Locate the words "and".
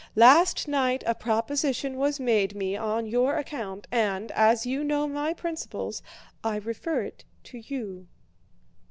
3.91-4.31